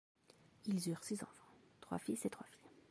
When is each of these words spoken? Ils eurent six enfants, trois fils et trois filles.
Ils 0.65 0.89
eurent 0.89 1.03
six 1.03 1.21
enfants, 1.21 1.53
trois 1.79 1.99
fils 1.99 2.25
et 2.25 2.29
trois 2.31 2.47
filles. 2.47 2.71